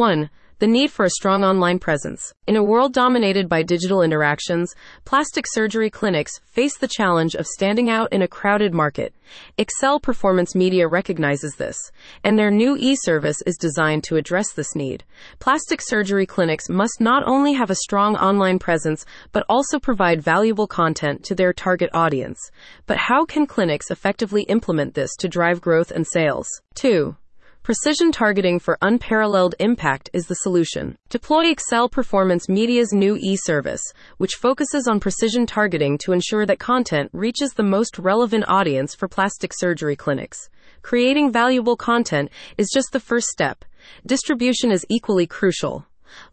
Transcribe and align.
1. 0.00 0.30
The 0.60 0.66
need 0.66 0.90
for 0.90 1.04
a 1.04 1.10
strong 1.10 1.44
online 1.44 1.78
presence. 1.78 2.32
In 2.46 2.56
a 2.56 2.64
world 2.64 2.94
dominated 2.94 3.50
by 3.50 3.62
digital 3.62 4.00
interactions, 4.00 4.74
plastic 5.04 5.44
surgery 5.46 5.90
clinics 5.90 6.40
face 6.46 6.78
the 6.78 6.88
challenge 6.88 7.34
of 7.34 7.46
standing 7.46 7.90
out 7.90 8.10
in 8.10 8.22
a 8.22 8.26
crowded 8.26 8.72
market. 8.72 9.14
Excel 9.58 10.00
Performance 10.00 10.54
Media 10.54 10.88
recognizes 10.88 11.54
this, 11.56 11.76
and 12.24 12.38
their 12.38 12.50
new 12.50 12.78
e 12.78 12.96
service 12.96 13.36
is 13.44 13.58
designed 13.58 14.02
to 14.04 14.16
address 14.16 14.54
this 14.54 14.74
need. 14.74 15.04
Plastic 15.38 15.82
surgery 15.82 16.24
clinics 16.24 16.70
must 16.70 16.98
not 16.98 17.22
only 17.26 17.52
have 17.52 17.68
a 17.68 17.82
strong 17.84 18.16
online 18.16 18.58
presence, 18.58 19.04
but 19.32 19.44
also 19.50 19.78
provide 19.78 20.22
valuable 20.22 20.66
content 20.66 21.22
to 21.24 21.34
their 21.34 21.52
target 21.52 21.90
audience. 21.92 22.40
But 22.86 22.96
how 22.96 23.26
can 23.26 23.46
clinics 23.46 23.90
effectively 23.90 24.44
implement 24.44 24.94
this 24.94 25.14
to 25.16 25.28
drive 25.28 25.60
growth 25.60 25.90
and 25.90 26.06
sales? 26.06 26.48
2. 26.76 27.16
Precision 27.62 28.10
targeting 28.10 28.58
for 28.58 28.78
unparalleled 28.80 29.54
impact 29.58 30.08
is 30.14 30.26
the 30.26 30.36
solution. 30.36 30.96
Deploy 31.10 31.50
Excel 31.50 31.90
Performance 31.90 32.48
Media's 32.48 32.94
new 32.94 33.18
e 33.20 33.36
service, 33.36 33.82
which 34.16 34.36
focuses 34.36 34.88
on 34.88 34.98
precision 34.98 35.44
targeting 35.44 35.98
to 35.98 36.12
ensure 36.12 36.46
that 36.46 36.58
content 36.58 37.10
reaches 37.12 37.52
the 37.52 37.62
most 37.62 37.98
relevant 37.98 38.46
audience 38.48 38.94
for 38.94 39.08
plastic 39.08 39.52
surgery 39.54 39.94
clinics. 39.94 40.48
Creating 40.80 41.30
valuable 41.30 41.76
content 41.76 42.30
is 42.56 42.70
just 42.72 42.92
the 42.92 42.98
first 42.98 43.26
step. 43.26 43.62
Distribution 44.06 44.72
is 44.72 44.86
equally 44.88 45.26
crucial. 45.26 45.84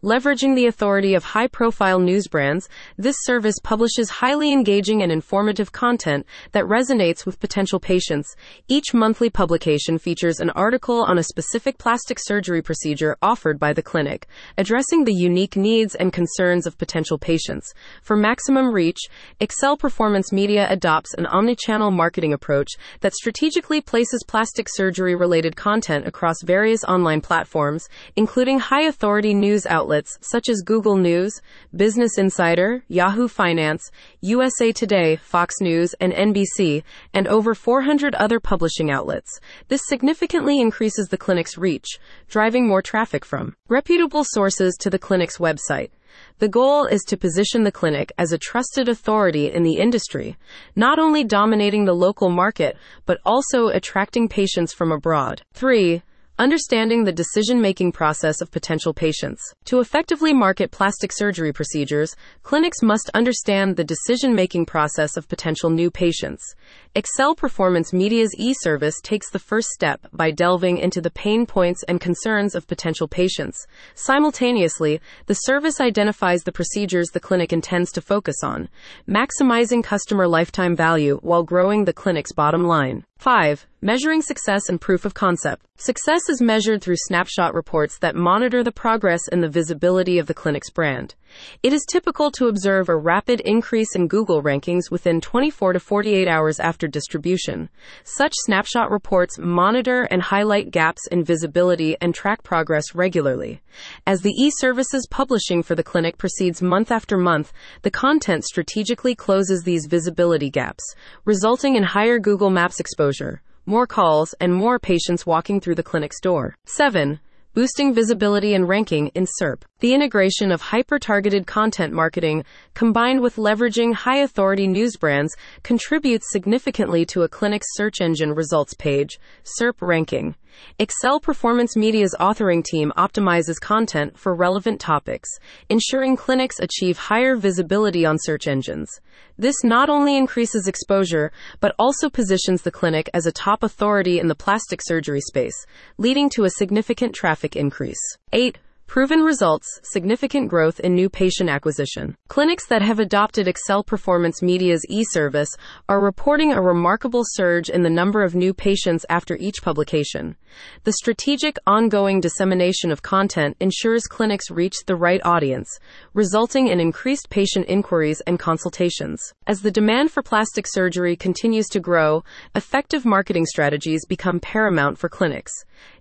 Leveraging 0.02 0.54
the 0.54 0.66
authority 0.66 1.14
of 1.14 1.24
high 1.24 1.46
profile 1.46 1.98
news 1.98 2.28
brands, 2.28 2.68
this 2.96 3.16
service 3.20 3.56
publishes 3.62 4.10
highly 4.10 4.52
engaging 4.52 5.02
and 5.02 5.10
informative 5.12 5.72
content 5.72 6.26
that 6.52 6.64
resonates 6.64 7.26
with 7.26 7.40
potential 7.40 7.80
patients. 7.80 8.34
Each 8.68 8.94
monthly 8.94 9.30
publication 9.30 9.98
features 9.98 10.40
an 10.40 10.50
article 10.50 11.02
on 11.02 11.18
a 11.18 11.22
specific 11.22 11.78
plastic 11.78 12.18
surgery 12.20 12.62
procedure 12.62 13.16
offered 13.22 13.58
by 13.58 13.72
the 13.72 13.82
clinic, 13.82 14.26
addressing 14.56 15.04
the 15.04 15.14
unique 15.14 15.56
needs 15.56 15.94
and 15.94 16.12
concerns 16.12 16.66
of 16.66 16.78
potential 16.78 17.18
patients. 17.18 17.72
For 18.02 18.16
maximum 18.16 18.72
reach, 18.72 18.98
Excel 19.40 19.76
Performance 19.76 20.32
Media 20.32 20.66
adopts 20.70 21.14
an 21.14 21.26
omnichannel 21.26 21.92
marketing 21.92 22.32
approach 22.32 22.72
that 23.00 23.14
strategically 23.14 23.80
places 23.80 24.24
plastic 24.26 24.68
surgery 24.68 25.14
related 25.14 25.56
content 25.56 26.06
across 26.06 26.36
various 26.42 26.84
online 26.84 27.20
platforms, 27.20 27.88
including 28.16 28.58
high 28.58 28.82
authority 28.82 29.34
news 29.34 29.66
outlets 29.68 30.18
such 30.20 30.48
as 30.48 30.62
Google 30.64 30.96
News, 30.96 31.40
Business 31.74 32.18
Insider, 32.18 32.82
Yahoo 32.88 33.28
Finance, 33.28 33.90
USA 34.20 34.72
Today, 34.72 35.16
Fox 35.16 35.56
News, 35.60 35.94
and 36.00 36.12
NBC, 36.12 36.82
and 37.14 37.28
over 37.28 37.54
400 37.54 38.14
other 38.14 38.40
publishing 38.40 38.90
outlets. 38.90 39.38
This 39.68 39.82
significantly 39.86 40.60
increases 40.60 41.08
the 41.08 41.18
clinic's 41.18 41.56
reach, 41.56 41.98
driving 42.28 42.66
more 42.66 42.82
traffic 42.82 43.24
from 43.24 43.54
reputable 43.68 44.24
sources 44.24 44.76
to 44.80 44.90
the 44.90 44.98
clinic's 44.98 45.38
website. 45.38 45.90
The 46.38 46.48
goal 46.48 46.86
is 46.86 47.02
to 47.08 47.16
position 47.16 47.64
the 47.64 47.72
clinic 47.72 48.12
as 48.18 48.32
a 48.32 48.38
trusted 48.38 48.88
authority 48.88 49.52
in 49.52 49.62
the 49.62 49.76
industry, 49.76 50.36
not 50.74 50.98
only 50.98 51.22
dominating 51.22 51.84
the 51.84 51.94
local 51.94 52.30
market, 52.30 52.76
but 53.06 53.18
also 53.24 53.68
attracting 53.68 54.28
patients 54.28 54.72
from 54.72 54.90
abroad. 54.90 55.42
3. 55.54 56.02
Understanding 56.40 57.02
the 57.02 57.10
decision 57.10 57.60
making 57.60 57.90
process 57.90 58.40
of 58.40 58.52
potential 58.52 58.94
patients. 58.94 59.42
To 59.64 59.80
effectively 59.80 60.32
market 60.32 60.70
plastic 60.70 61.10
surgery 61.12 61.52
procedures, 61.52 62.14
clinics 62.44 62.80
must 62.80 63.10
understand 63.12 63.74
the 63.74 63.82
decision 63.82 64.36
making 64.36 64.66
process 64.66 65.16
of 65.16 65.26
potential 65.26 65.68
new 65.68 65.90
patients. 65.90 66.54
Excel 66.94 67.34
Performance 67.34 67.92
Media's 67.92 68.32
e 68.38 68.54
service 68.54 68.94
takes 69.02 69.32
the 69.32 69.40
first 69.40 69.70
step 69.70 70.06
by 70.12 70.30
delving 70.30 70.78
into 70.78 71.00
the 71.00 71.10
pain 71.10 71.44
points 71.44 71.82
and 71.88 72.00
concerns 72.00 72.54
of 72.54 72.68
potential 72.68 73.08
patients. 73.08 73.66
Simultaneously, 73.96 75.00
the 75.26 75.34
service 75.34 75.80
identifies 75.80 76.44
the 76.44 76.52
procedures 76.52 77.08
the 77.08 77.18
clinic 77.18 77.52
intends 77.52 77.90
to 77.90 78.00
focus 78.00 78.36
on, 78.44 78.68
maximizing 79.08 79.82
customer 79.82 80.28
lifetime 80.28 80.76
value 80.76 81.18
while 81.22 81.42
growing 81.42 81.84
the 81.84 81.92
clinic's 81.92 82.32
bottom 82.32 82.62
line. 82.62 83.04
5. 83.18 83.66
Measuring 83.82 84.22
success 84.22 84.68
and 84.68 84.80
proof 84.80 85.04
of 85.04 85.12
concept. 85.12 85.66
Success 85.76 86.28
is 86.28 86.40
measured 86.40 86.80
through 86.80 86.94
snapshot 86.96 87.52
reports 87.52 87.98
that 87.98 88.14
monitor 88.14 88.62
the 88.62 88.70
progress 88.70 89.22
and 89.32 89.42
the 89.42 89.48
visibility 89.48 90.20
of 90.20 90.28
the 90.28 90.34
clinic's 90.34 90.70
brand. 90.70 91.16
It 91.62 91.72
is 91.72 91.84
typical 91.90 92.30
to 92.32 92.48
observe 92.48 92.88
a 92.88 92.96
rapid 92.96 93.40
increase 93.40 93.94
in 93.94 94.08
Google 94.08 94.42
rankings 94.42 94.90
within 94.90 95.20
24 95.20 95.74
to 95.74 95.80
48 95.80 96.28
hours 96.28 96.60
after 96.60 96.88
distribution. 96.88 97.68
Such 98.04 98.32
snapshot 98.34 98.90
reports 98.90 99.38
monitor 99.38 100.02
and 100.04 100.22
highlight 100.22 100.70
gaps 100.70 101.06
in 101.08 101.24
visibility 101.24 101.96
and 102.00 102.14
track 102.14 102.42
progress 102.42 102.94
regularly. 102.94 103.62
As 104.06 104.22
the 104.22 104.32
e 104.32 104.50
services 104.58 105.06
publishing 105.10 105.62
for 105.62 105.74
the 105.74 105.82
clinic 105.82 106.18
proceeds 106.18 106.62
month 106.62 106.90
after 106.90 107.16
month, 107.16 107.52
the 107.82 107.90
content 107.90 108.44
strategically 108.44 109.14
closes 109.14 109.62
these 109.62 109.86
visibility 109.86 110.50
gaps, 110.50 110.94
resulting 111.24 111.76
in 111.76 111.82
higher 111.82 112.18
Google 112.18 112.50
Maps 112.50 112.80
exposure 112.80 113.42
more 113.68 113.86
calls, 113.86 114.34
and 114.40 114.54
more 114.54 114.78
patients 114.78 115.26
walking 115.26 115.60
through 115.60 115.74
the 115.74 115.82
clinic's 115.82 116.20
door. 116.22 116.56
7 116.64 117.20
boosting 117.54 117.92
visibility 117.92 118.54
and 118.54 118.68
ranking 118.68 119.08
in 119.08 119.26
SERP. 119.40 119.62
The 119.80 119.94
integration 119.94 120.52
of 120.52 120.60
hyper 120.60 120.98
targeted 120.98 121.46
content 121.46 121.92
marketing 121.92 122.44
combined 122.74 123.20
with 123.20 123.36
leveraging 123.36 123.94
high 123.94 124.18
authority 124.18 124.66
news 124.66 124.96
brands 124.96 125.34
contributes 125.62 126.30
significantly 126.30 127.04
to 127.06 127.22
a 127.22 127.28
clinic's 127.28 127.74
search 127.74 128.00
engine 128.00 128.32
results 128.34 128.74
page, 128.74 129.18
SERP 129.44 129.76
ranking. 129.80 130.34
Excel 130.78 131.20
Performance 131.20 131.76
Media's 131.76 132.14
authoring 132.18 132.64
team 132.64 132.92
optimizes 132.96 133.60
content 133.60 134.18
for 134.18 134.34
relevant 134.34 134.80
topics, 134.80 135.28
ensuring 135.68 136.16
clinics 136.16 136.58
achieve 136.60 136.98
higher 136.98 137.36
visibility 137.36 138.04
on 138.04 138.16
search 138.18 138.46
engines. 138.46 139.00
This 139.36 139.62
not 139.62 139.88
only 139.88 140.16
increases 140.16 140.66
exposure, 140.66 141.32
but 141.60 141.74
also 141.78 142.08
positions 142.08 142.62
the 142.62 142.70
clinic 142.70 143.08
as 143.14 143.26
a 143.26 143.32
top 143.32 143.62
authority 143.62 144.18
in 144.18 144.28
the 144.28 144.34
plastic 144.34 144.80
surgery 144.82 145.20
space, 145.20 145.66
leading 145.96 146.28
to 146.30 146.44
a 146.44 146.50
significant 146.50 147.14
traffic 147.14 147.56
increase. 147.56 148.00
8. 148.32 148.58
Proven 148.88 149.20
results, 149.20 149.80
significant 149.82 150.48
growth 150.48 150.80
in 150.80 150.94
new 150.94 151.10
patient 151.10 151.50
acquisition. 151.50 152.16
Clinics 152.28 152.66
that 152.68 152.80
have 152.80 152.98
adopted 152.98 153.46
Excel 153.46 153.84
Performance 153.84 154.40
Media's 154.40 154.82
e 154.88 155.04
service 155.04 155.54
are 155.90 156.00
reporting 156.00 156.52
a 156.52 156.62
remarkable 156.62 157.22
surge 157.22 157.68
in 157.68 157.82
the 157.82 157.90
number 157.90 158.22
of 158.22 158.34
new 158.34 158.54
patients 158.54 159.04
after 159.10 159.36
each 159.36 159.60
publication. 159.60 160.36
The 160.84 160.94
strategic, 160.94 161.58
ongoing 161.66 162.22
dissemination 162.22 162.90
of 162.90 163.02
content 163.02 163.58
ensures 163.60 164.06
clinics 164.06 164.50
reach 164.50 164.76
the 164.86 164.96
right 164.96 165.20
audience, 165.22 165.68
resulting 166.14 166.68
in 166.68 166.80
increased 166.80 167.28
patient 167.28 167.66
inquiries 167.68 168.22
and 168.22 168.38
consultations. 168.38 169.20
As 169.46 169.60
the 169.60 169.70
demand 169.70 170.12
for 170.12 170.22
plastic 170.22 170.66
surgery 170.66 171.14
continues 171.14 171.66
to 171.68 171.80
grow, 171.80 172.24
effective 172.54 173.04
marketing 173.04 173.44
strategies 173.44 174.06
become 174.06 174.40
paramount 174.40 174.96
for 174.96 175.10
clinics. 175.10 175.52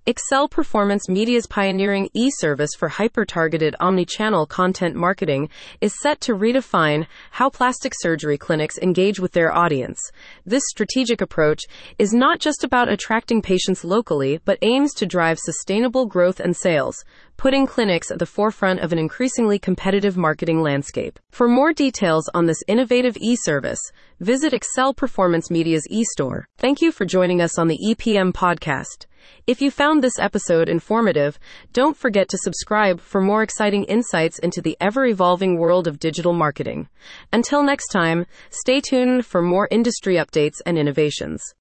Excel 0.09 0.47
Performance 0.47 1.09
Media's 1.09 1.47
pioneering 1.47 2.09
e 2.13 2.31
service 2.31 2.69
for 2.77 2.87
hyper 2.87 3.25
targeted 3.25 3.75
omni-channel 3.81 4.45
content 4.45 4.95
marketing 4.95 5.49
is 5.81 5.99
set 5.99 6.21
to 6.21 6.33
redefine 6.33 7.05
how 7.31 7.49
plastic 7.49 7.91
surgery 7.93 8.37
clinics 8.37 8.77
engage 8.77 9.19
with 9.19 9.33
their 9.33 9.53
audience. 9.53 9.99
This 10.45 10.63
strategic 10.69 11.19
approach 11.19 11.63
is 11.99 12.13
not 12.13 12.39
just 12.39 12.63
about 12.63 12.87
attracting 12.87 13.41
patients 13.41 13.83
locally, 13.83 14.39
but 14.45 14.57
aims 14.61 14.93
to 14.93 15.05
drive 15.05 15.39
sustainable 15.39 16.05
growth 16.05 16.39
and 16.39 16.55
sales, 16.55 17.03
putting 17.35 17.67
clinics 17.67 18.09
at 18.09 18.17
the 18.17 18.25
forefront 18.25 18.79
of 18.79 18.93
an 18.93 18.97
increasingly 18.97 19.59
competitive 19.59 20.15
marketing 20.15 20.61
landscape. 20.61 21.19
For 21.31 21.49
more 21.49 21.73
details 21.73 22.29
on 22.33 22.45
this 22.45 22.63
innovative 22.69 23.17
e 23.19 23.35
service, 23.35 23.91
visit 24.21 24.53
Excel 24.53 24.93
Performance 24.93 25.51
Media's 25.51 25.85
e 25.89 26.05
store. 26.05 26.47
Thank 26.57 26.81
you 26.81 26.93
for 26.93 27.03
joining 27.03 27.41
us 27.41 27.59
on 27.59 27.67
the 27.67 27.77
EPM 27.89 28.31
podcast. 28.31 29.05
If 29.47 29.61
you 29.61 29.71
found 29.71 30.03
this 30.03 30.19
episode 30.19 30.67
informative, 30.67 31.39
don't 31.71 31.95
forget 31.95 32.27
to 32.29 32.37
subscribe 32.37 32.99
for 32.99 33.21
more 33.21 33.43
exciting 33.43 33.85
insights 33.85 34.39
into 34.39 34.61
the 34.61 34.75
ever 34.81 35.05
evolving 35.05 35.57
world 35.57 35.87
of 35.87 35.99
digital 35.99 36.33
marketing. 36.33 36.89
Until 37.31 37.63
next 37.63 37.87
time, 37.87 38.25
stay 38.49 38.81
tuned 38.81 39.25
for 39.25 39.41
more 39.41 39.67
industry 39.71 40.15
updates 40.15 40.61
and 40.65 40.77
innovations. 40.77 41.41